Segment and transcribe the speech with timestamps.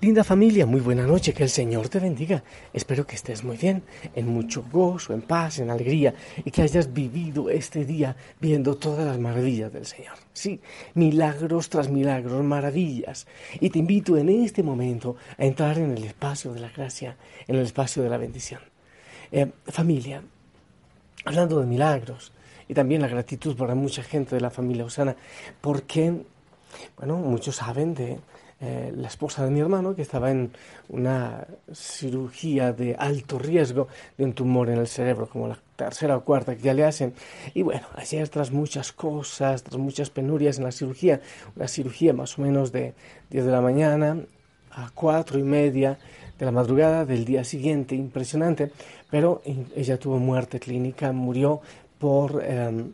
[0.00, 2.44] Linda familia, muy buena noche, que el Señor te bendiga.
[2.72, 3.82] Espero que estés muy bien,
[4.14, 9.04] en mucho gozo, en paz, en alegría y que hayas vivido este día viendo todas
[9.04, 10.14] las maravillas del Señor.
[10.32, 10.60] Sí,
[10.94, 13.26] milagros tras milagros, maravillas.
[13.58, 17.16] Y te invito en este momento a entrar en el espacio de la gracia,
[17.48, 18.60] en el espacio de la bendición.
[19.32, 20.22] Eh, familia,
[21.24, 22.30] hablando de milagros
[22.68, 25.16] y también la gratitud para mucha gente de la familia Osana,
[25.60, 26.22] porque,
[26.98, 28.20] bueno, muchos saben de
[28.60, 30.50] eh, la esposa de mi hermano, que estaba en
[30.88, 36.24] una cirugía de alto riesgo de un tumor en el cerebro, como la tercera o
[36.24, 37.14] cuarta que ya le hacen.
[37.54, 41.20] Y bueno, ayer tras muchas cosas, tras muchas penurias en la cirugía,
[41.54, 42.94] una cirugía más o menos de
[43.30, 44.16] 10 de la mañana
[44.72, 45.98] a cuatro y media
[46.36, 48.72] de la madrugada del día siguiente, impresionante,
[49.10, 49.40] pero
[49.76, 51.60] ella tuvo muerte clínica, murió
[51.98, 52.42] por...
[52.44, 52.92] Em,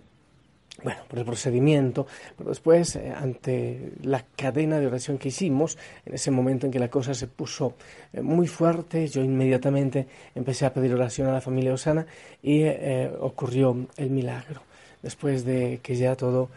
[0.85, 6.15] bueno, por el procedimiento, pero después, eh, ante la cadena de oración que hicimos, en
[6.15, 7.75] ese momento en que la cosa se puso
[8.13, 12.07] eh, muy fuerte, yo inmediatamente empecé a pedir oración a la familia Osana
[12.43, 14.63] y eh, ocurrió el milagro.
[15.03, 16.51] Después de que ya todo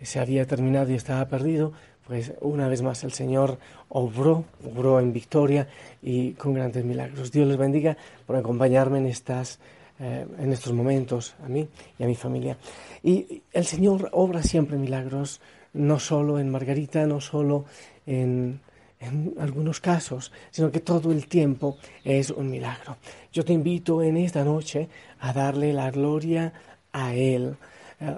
[0.00, 1.72] se había terminado y estaba perdido,
[2.06, 5.68] pues una vez más el Señor obró, obró en victoria
[6.02, 7.32] y con grandes milagros.
[7.32, 7.96] Dios les bendiga
[8.26, 9.58] por acompañarme en estas
[10.00, 12.56] eh, en estos momentos a mí y a mi familia.
[13.02, 15.40] Y el Señor obra siempre milagros,
[15.72, 17.64] no solo en Margarita, no solo
[18.06, 18.60] en,
[19.00, 22.96] en algunos casos, sino que todo el tiempo es un milagro.
[23.32, 24.88] Yo te invito en esta noche
[25.20, 26.52] a darle la gloria
[26.92, 27.56] a Él.
[28.00, 28.16] Eh,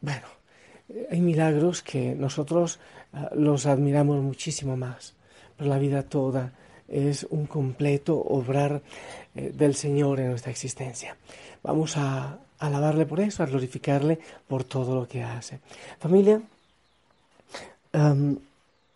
[0.00, 0.26] bueno,
[1.10, 2.78] hay milagros que nosotros
[3.12, 5.14] eh, los admiramos muchísimo más,
[5.56, 6.52] pero la vida toda
[6.92, 8.82] es un completo obrar
[9.34, 11.16] eh, del Señor en nuestra existencia.
[11.62, 15.60] Vamos a alabarle por eso, a glorificarle por todo lo que hace.
[15.98, 16.40] Familia,
[17.92, 18.36] em,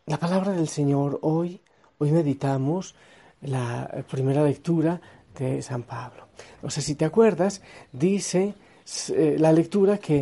[0.07, 1.61] la palabra del Señor hoy,
[1.99, 2.95] hoy meditamos
[3.43, 5.01] la primera lectura
[5.39, 6.29] de San Pablo.
[6.63, 7.63] No sé si te acuerdas,
[7.93, 8.55] dice
[9.09, 10.19] eh, la lectura que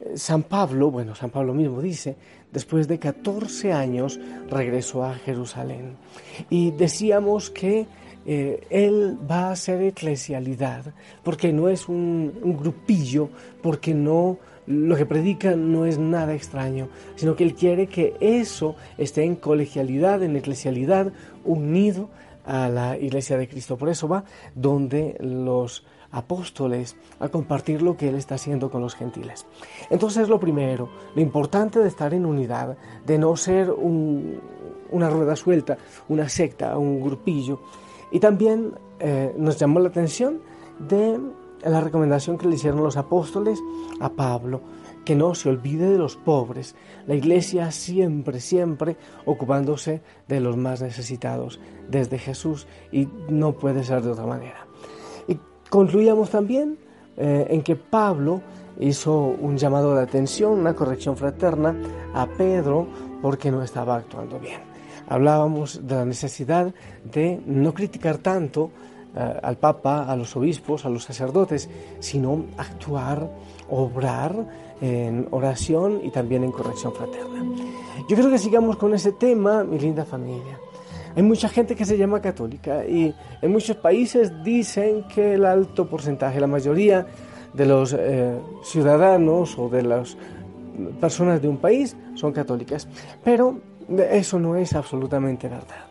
[0.00, 2.16] eh, San Pablo, bueno, San Pablo mismo dice,
[2.52, 5.96] después de 14 años regresó a Jerusalén.
[6.50, 7.86] Y decíamos que
[8.28, 10.92] eh, él va a ser eclesialidad,
[11.22, 13.30] porque no es un, grupillo,
[13.62, 18.74] porque no lo que predica no es nada extraño, sino que él quiere que eso
[18.98, 21.12] esté en colegialidad, en eclesialidad,
[21.44, 22.10] unido
[22.44, 23.76] a la iglesia de Cristo.
[23.76, 24.24] Por eso va
[24.56, 25.84] donde los
[26.16, 29.46] apóstoles a compartir lo que Él está haciendo con los gentiles.
[29.90, 35.76] Entonces lo primero, lo importante de estar en unidad, de no ser una rueda suelta,
[36.08, 37.60] una secta, un grupillo.
[38.10, 40.40] Y también eh, nos llamó la atención
[40.78, 41.20] de
[41.62, 43.60] la recomendación que le hicieron los apóstoles
[44.00, 44.62] a Pablo,
[45.04, 46.74] que no se olvide de los pobres.
[47.06, 48.96] La iglesia siempre, siempre
[49.26, 51.60] ocupándose de los más necesitados
[51.90, 54.65] desde Jesús y no puede ser de otra manera.
[55.68, 56.78] Concluíamos también
[57.16, 58.40] eh, en que Pablo
[58.78, 61.74] hizo un llamado de atención, una corrección fraterna
[62.14, 62.86] a Pedro
[63.22, 64.60] porque no estaba actuando bien.
[65.08, 68.70] Hablábamos de la necesidad de no criticar tanto
[69.14, 71.68] eh, al Papa, a los obispos, a los sacerdotes,
[72.00, 73.30] sino actuar,
[73.70, 77.42] obrar en oración y también en corrección fraterna.
[78.08, 80.58] Yo creo que sigamos con ese tema, mi linda familia.
[81.16, 85.88] Hay mucha gente que se llama católica y en muchos países dicen que el alto
[85.88, 87.06] porcentaje, la mayoría
[87.54, 90.14] de los eh, ciudadanos o de las
[91.00, 92.86] personas de un país son católicas.
[93.24, 93.58] Pero
[94.10, 95.86] eso no es absolutamente verdad.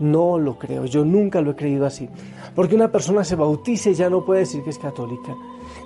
[0.00, 2.06] No lo creo, yo nunca lo he creído así.
[2.54, 5.34] Porque una persona se bautice ya no puede decir que es católica.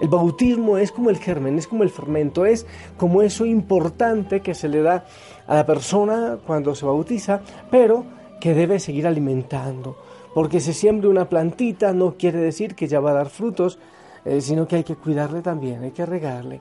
[0.01, 4.55] El bautismo es como el germen, es como el fermento, es como eso importante que
[4.55, 5.05] se le da
[5.47, 8.05] a la persona cuando se bautiza, pero
[8.43, 9.97] que debe seguir alimentando.
[10.35, 13.79] Porque se siembre una plantita no quiere decir que ya va a dar frutos,
[14.25, 16.61] eh, sino que hay que cuidarle también, hay que regarle.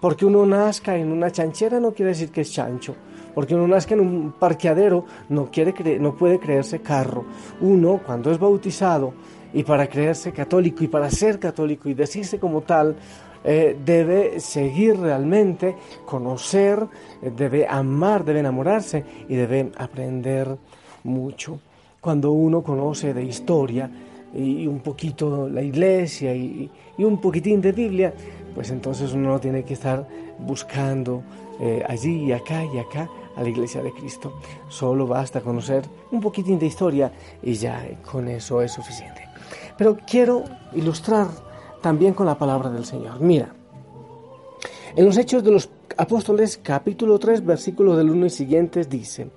[0.00, 2.96] Porque uno nazca en una chanchera no quiere decir que es chancho.
[3.36, 7.24] Porque uno nazca en un parqueadero no, quiere no puede creerse carro.
[7.60, 9.14] Uno, cuando es bautizado
[9.54, 12.96] y para creerse católico y para ser católico y decirse como tal,
[13.44, 16.84] eh, debe seguir realmente, conocer,
[17.22, 20.58] eh, debe amar, debe enamorarse y debe aprender
[21.04, 21.60] mucho.
[22.00, 23.90] Cuando uno conoce de historia
[24.34, 28.14] y un poquito la iglesia y, un poquitín de Biblia,
[28.54, 30.06] pues entonces uno no tiene que estar
[30.38, 31.22] buscando
[31.60, 34.38] eh, allí y acá y acá a la iglesia de Cristo.
[34.68, 37.12] Solo basta conocer un poquitín de historia
[37.42, 39.28] y ya con eso es suficiente.
[39.76, 40.44] Pero quiero
[40.74, 41.28] ilustrar
[41.80, 43.20] también con la palabra del Señor.
[43.20, 43.54] Mira,
[44.94, 49.28] en los Hechos de los Apóstoles capítulo 3 versículo del 1 y siguientes dice,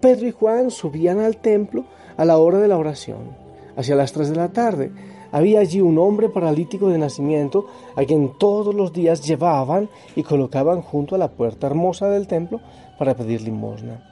[0.00, 1.84] Pedro y Juan subían al templo
[2.16, 3.36] a la hora de la oración,
[3.76, 4.92] hacia las 3 de la tarde.
[5.30, 7.66] Había allí un hombre paralítico de nacimiento
[7.96, 12.60] a quien todos los días llevaban y colocaban junto a la puerta hermosa del templo
[12.98, 14.06] para pedir limosna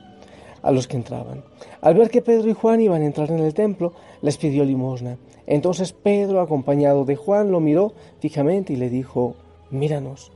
[0.63, 1.45] a los que entraban.
[1.81, 5.17] Al ver que Pedro y Juan iban a entrar en el templo, les pidió limosna.
[5.47, 9.37] Entonces Pedro, acompañado de Juan, lo miró fijamente y le dijo,
[9.71, 10.33] míranos.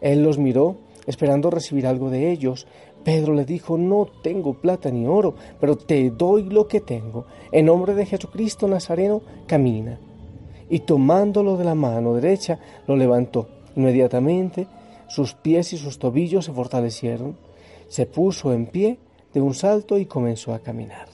[0.00, 0.76] Él los miró,
[1.06, 2.66] esperando recibir algo de ellos.
[3.04, 7.26] Pedro le dijo, no tengo plata ni oro, pero te doy lo que tengo.
[7.50, 9.98] En nombre de Jesucristo Nazareno, camina.
[10.70, 13.48] Y tomándolo de la mano derecha, lo levantó.
[13.76, 14.66] Inmediatamente
[15.12, 17.36] sus pies y sus tobillos se fortalecieron.
[17.88, 18.98] Se puso en pie
[19.34, 21.06] de un salto y comenzó a caminar.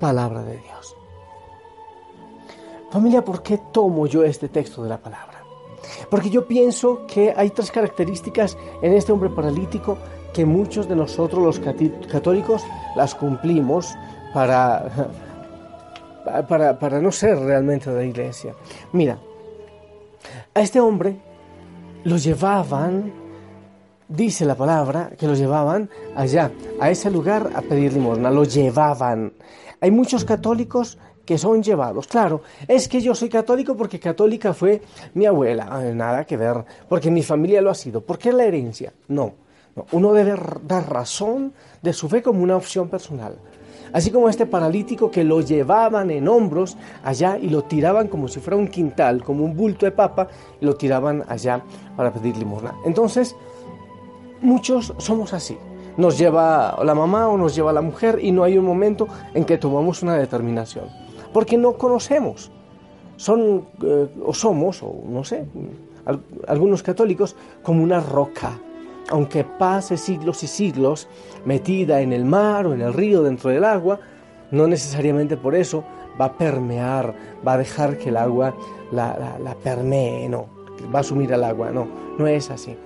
[0.00, 0.96] Palabra de Dios.
[2.90, 5.33] Familia, ¿por qué tomo yo este texto de la palabra?
[6.10, 9.98] Porque yo pienso que hay tres características en este hombre paralítico
[10.32, 11.60] que muchos de nosotros los
[12.10, 12.62] católicos
[12.96, 13.94] las cumplimos
[14.32, 15.08] para,
[16.48, 18.54] para, para no ser realmente de la iglesia.
[18.92, 19.18] Mira,
[20.54, 21.16] a este hombre
[22.04, 23.12] lo llevaban,
[24.08, 26.50] dice la palabra, que lo llevaban allá,
[26.80, 29.32] a ese lugar a pedir limosna, lo llevaban.
[29.80, 32.06] Hay muchos católicos que son llevados.
[32.06, 34.82] Claro, es que yo soy católico porque católica fue
[35.14, 38.92] mi abuela, nada que ver, porque mi familia lo ha sido, porque es la herencia.
[39.08, 39.32] No,
[39.76, 43.36] no, uno debe dar razón de su fe como una opción personal.
[43.92, 48.40] Así como este paralítico que lo llevaban en hombros allá y lo tiraban como si
[48.40, 50.28] fuera un quintal, como un bulto de papa,
[50.60, 51.62] y lo tiraban allá
[51.96, 52.74] para pedir limosna.
[52.84, 53.36] Entonces,
[54.40, 55.56] muchos somos así
[55.96, 59.44] nos lleva la mamá o nos lleva la mujer y no hay un momento en
[59.44, 61.03] que tomamos una determinación
[61.34, 62.50] porque no conocemos.
[63.16, 65.44] Son eh, o somos, o no sé,
[66.48, 68.58] algunos católicos como una roca,
[69.10, 71.08] aunque pase siglos y siglos
[71.44, 74.00] metida en el mar o en el río dentro del agua,
[74.50, 75.84] no necesariamente por eso
[76.20, 77.14] va a permear,
[77.46, 78.54] va a dejar que el agua
[78.92, 80.46] la, la, permee, no,
[80.94, 81.86] va a sumir al agua, no,
[82.18, 82.76] no es así.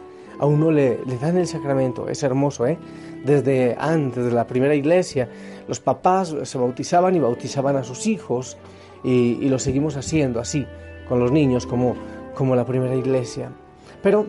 [0.40, 2.78] A uno le, le dan el sacramento, es hermoso, ¿eh?
[3.24, 5.28] Desde antes de la primera iglesia,
[5.66, 8.56] los papás se bautizaban y bautizaban a sus hijos
[9.04, 10.66] y, lo seguimos haciendo así
[11.08, 11.94] con los niños como,
[12.34, 13.50] como la primera iglesia.
[14.02, 14.26] Pero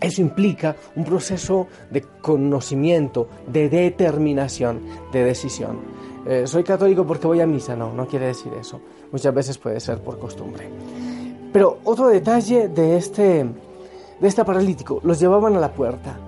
[0.00, 4.80] eso implica un proceso de conocimiento, de determinación,
[5.12, 5.78] de decisión.
[6.26, 8.80] Eh, soy católico porque voy a misa, no, no quiere decir eso.
[9.10, 10.68] Muchas veces puede ser por costumbre.
[11.52, 13.44] Pero otro detalle de este,
[14.20, 16.18] de este paralítico, los llevaban a la puerta.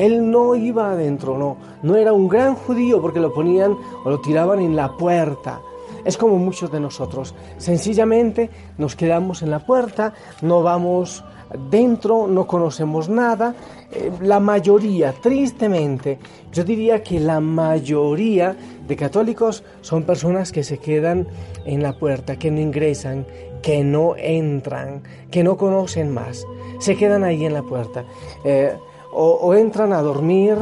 [0.00, 4.18] Él no iba adentro, no, no era un gran judío porque lo ponían o lo
[4.20, 5.60] tiraban en la puerta.
[6.04, 8.48] Es como muchos de nosotros, sencillamente
[8.78, 11.22] nos quedamos en la puerta, no vamos
[11.70, 13.54] dentro, no conocemos nada.
[13.92, 16.18] Eh, la mayoría, tristemente,
[16.50, 21.26] yo diría que la mayoría de católicos son personas que se quedan
[21.66, 23.26] en la puerta, que no ingresan,
[23.60, 26.46] que no entran, que no conocen más,
[26.78, 28.04] se quedan ahí en la puerta.
[28.44, 28.72] Eh,
[29.12, 30.56] o, entran a dormir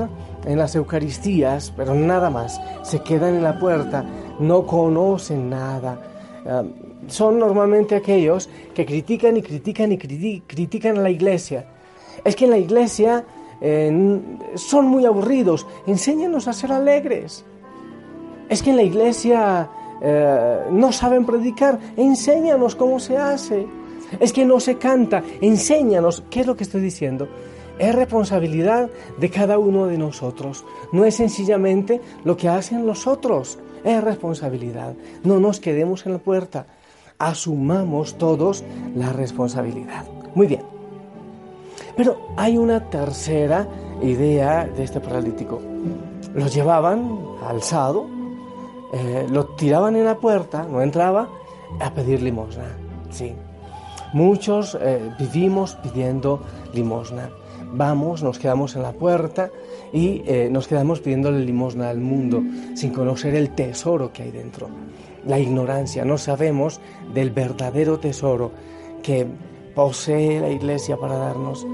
[0.45, 4.05] en las Eucaristías, pero nada más, se quedan en la puerta,
[4.39, 6.01] no conocen nada.
[6.47, 6.63] Ah,
[7.09, 11.67] son normalmente aquellos que critican y critican y critican a la iglesia.
[12.25, 13.25] Es que en la iglesia
[13.61, 14.21] eh,
[14.55, 17.45] son muy aburridos, enséñanos a ser alegres.
[18.49, 19.69] Es que en la iglesia
[20.01, 23.67] eh, no saben predicar, enséñanos cómo se hace.
[24.21, 26.25] Es que no se canta, enséñanos.
[26.31, 27.29] ¿Qué es lo que estoy diciendo?
[27.79, 30.65] Es responsabilidad de cada uno de nosotros.
[30.93, 34.95] No es sencillamente lo que hacen los otros, es responsabilidad.
[35.25, 36.67] No nos quedemos en la puerta,
[37.19, 40.05] asumamos todos la responsabilidad.
[40.35, 40.63] Muy bien.
[41.97, 43.67] Pero hay una tercera
[44.03, 45.61] idea de este paralítico.
[46.35, 48.07] Lo llevaban alzado,
[48.93, 51.29] eh, lo tiraban en la puerta, no entraba,
[51.81, 52.77] a pedir limosna.
[53.11, 53.35] Sí.
[54.13, 56.41] Muchos eh, vivimos pidiendo
[56.73, 57.29] limosna
[57.73, 59.51] vamos, nos quedamos en la puerta
[59.93, 62.43] y eh, nos quedamos pidiéndole limosna al mundo
[62.75, 64.69] sin conocer el tesoro que hay dentro.
[65.27, 66.81] La ignorancia, no sabemos
[67.13, 68.53] del verdadero tesoro
[69.03, 69.27] que
[69.75, 71.65] posee la iglesia para darnos.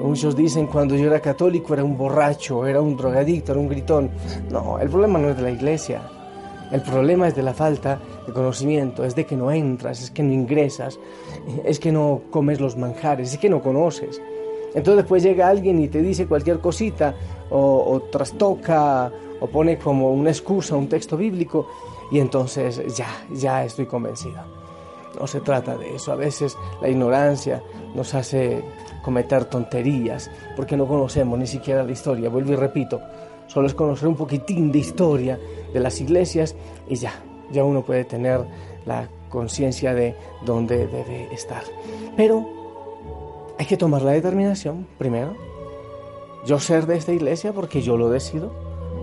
[0.00, 4.10] Muchos dicen cuando yo era católico era un borracho, era un drogadicto, era un gritón.
[4.50, 6.02] No, el problema no es de la iglesia.
[6.70, 10.22] El problema es de la falta de conocimiento, es de que no entras, es que
[10.22, 10.98] no ingresas,
[11.64, 14.20] es que no comes los manjares, es que no conoces.
[14.78, 17.14] Entonces después llega alguien y te dice cualquier cosita
[17.50, 21.68] o, o trastoca o pone como una excusa un texto bíblico
[22.10, 24.40] y entonces ya, ya estoy convencido.
[25.18, 26.12] No se trata de eso.
[26.12, 27.62] A veces la ignorancia
[27.94, 28.62] nos hace
[29.02, 32.28] cometer tonterías porque no conocemos ni siquiera la historia.
[32.28, 33.00] Vuelvo y repito,
[33.46, 35.38] solo es conocer un poquitín de historia
[35.72, 36.54] de las iglesias
[36.88, 37.12] y ya,
[37.50, 38.44] ya uno puede tener
[38.86, 41.62] la conciencia de dónde debe estar.
[42.16, 42.57] Pero
[43.58, 45.36] hay que tomar la determinación, primero,
[46.46, 48.52] yo ser de esta iglesia porque yo lo decido,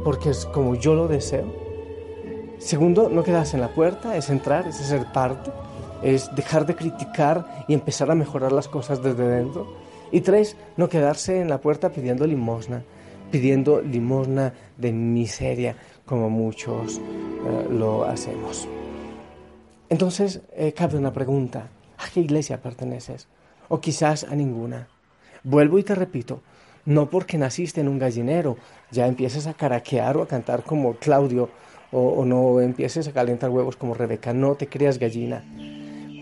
[0.04, 1.46] porque es como yo lo deseo.
[2.58, 5.52] Segundo, no quedarse en la puerta, es entrar, es ser parte,
[6.02, 9.68] es dejar de criticar y empezar a mejorar las cosas desde dentro.
[10.12, 12.84] Y tres, no quedarse en la puerta pidiendo limosna,
[13.32, 18.70] pidiendo limosna de miseria, como muchos eh, lo hacemos.
[19.90, 23.28] Entonces, eh, cabe una pregunta, ¿a qué iglesia perteneces?
[23.70, 24.88] O quizás a ninguna.
[25.44, 26.42] Vuelvo y te repito,
[26.86, 28.58] no porque naciste en un gallinero,
[28.92, 31.50] ya empieces a caraquear o a cantar como Claudio,
[31.92, 35.44] o, no empieces a calentar huevos como Rebeca, no te creas gallina.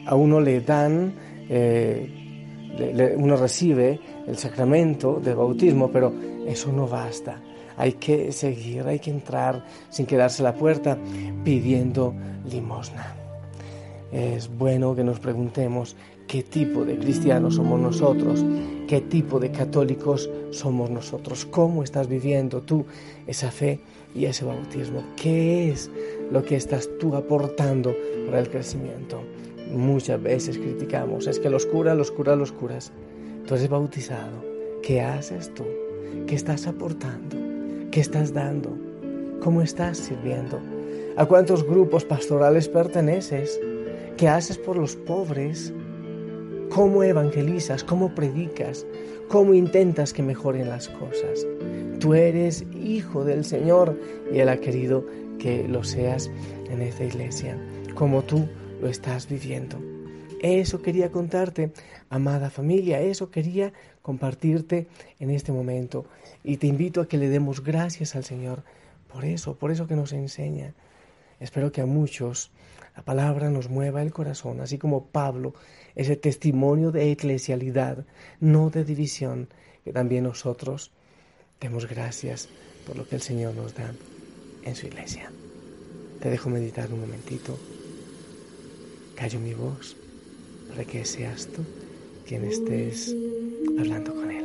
[0.06, 1.14] A uno le dan,
[1.50, 6.14] eh, uno recibe el sacramento del bautismo, pero
[6.46, 7.42] eso no basta.
[7.76, 10.98] Hay que seguir, hay que entrar sin quedarse a la puerta
[11.44, 12.14] pidiendo
[12.50, 13.16] limosna.
[14.12, 15.96] Es bueno que nos preguntemos
[16.28, 18.46] qué tipo de cristianos somos nosotros,
[18.88, 22.86] qué tipo de católicos somos nosotros, cómo estás viviendo tú
[23.28, 23.80] esa fe
[24.16, 25.90] y ese bautismo, qué es
[26.32, 29.22] lo que estás tú aportando para el crecimiento.
[29.72, 32.92] Muchas veces criticamos, es que los curas, los curas, los curas.
[33.48, 34.44] Tú eres bautizado,
[34.82, 35.64] ¿qué haces tú?
[36.28, 37.38] ¿Qué estás aportando?
[37.92, 38.78] ¿Qué estás dando?
[39.42, 40.60] ¿Cómo estás sirviendo?
[41.18, 43.60] ¿A cuántos grupos pastorales perteneces?
[44.18, 45.74] ¿Qué haces por los pobres?
[46.74, 48.88] Cómo evangelizas, cómo predicas,
[49.30, 51.46] cómo intentas que mejoren las cosas.
[52.00, 54.00] Tú eres hijo del Señor
[54.34, 55.06] y Él ha querido
[55.38, 56.32] que lo seas
[56.72, 57.60] en esta iglesia,
[57.94, 58.48] como tú
[58.82, 59.78] lo estás viviendo.
[60.42, 61.72] Eso quería contarte,
[62.10, 64.88] amada familia, eso quería compartirte
[65.20, 66.06] en este momento.
[66.44, 68.64] Y te invito a que le demos gracias al Señor
[69.14, 70.74] por eso, por eso que nos enseña.
[71.44, 72.52] Espero que a muchos
[72.96, 75.54] la palabra nos mueva el corazón, así como Pablo
[75.94, 78.06] ese testimonio de eclesialidad,
[78.40, 79.50] no de división,
[79.84, 80.92] que también nosotros
[81.60, 82.48] demos gracias
[82.88, 83.92] por lo que el Señor nos da
[84.64, 85.32] en su iglesia.
[86.22, 87.60] Te dejo meditar un momentito.
[89.16, 89.98] Callo mi voz
[90.70, 91.66] para que seas tú
[92.26, 93.14] quien estés
[93.78, 94.43] hablando con Él.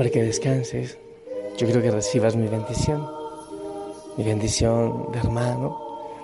[0.00, 0.96] Para que descanses.
[1.58, 3.06] Yo quiero que recibas mi bendición,
[4.16, 5.78] mi bendición de hermano,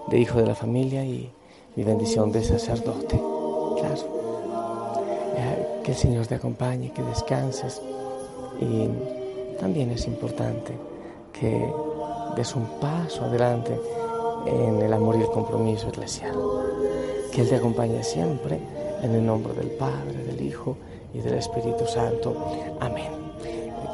[0.07, 1.31] de hijo de la familia y
[1.75, 3.21] mi bendición de sacerdote.
[3.79, 4.17] Claro.
[5.85, 7.83] Que el Señor te acompañe, que descanses.
[8.63, 8.89] Y
[9.61, 10.73] también es importante
[11.39, 11.71] que
[12.35, 13.79] des un paso adelante
[14.47, 16.35] en el amor y el compromiso eclesial.
[17.31, 18.59] Que Él te acompañe siempre
[19.03, 20.79] en el nombre del Padre, del Hijo
[21.13, 22.35] y del Espíritu Santo.
[22.81, 23.26] Amén.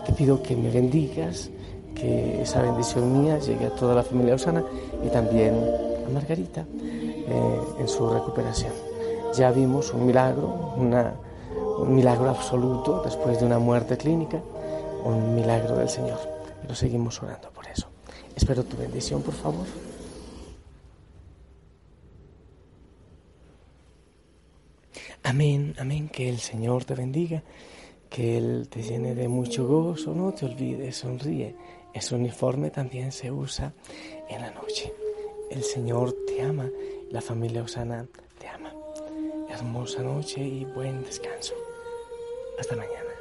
[0.07, 1.51] Te pido que me bendigas,
[1.95, 4.65] que esa bendición mía llegue a toda la familia Osana
[5.05, 5.55] y también
[6.07, 8.73] a Margarita eh, en su recuperación.
[9.35, 14.41] Ya vimos un milagro, un milagro absoluto después de una muerte clínica,
[15.05, 16.19] un milagro del Señor.
[16.61, 17.89] pero seguimos orando por eso.
[18.37, 19.67] Espero tu bendición, por favor.
[25.25, 27.43] Amén, amén, que el Señor te bendiga,
[28.13, 31.57] que Él te llene de mucho gozo, no te olvides, sonríe.
[31.95, 33.73] Ese uniforme también se usa
[34.29, 34.93] en la noche.
[35.51, 36.69] El Señor te ama,
[37.11, 38.07] la familia Osana
[38.39, 38.73] te ama.
[39.49, 41.55] Hermosa noche y buen descanso.
[42.59, 43.12] Hasta mañana.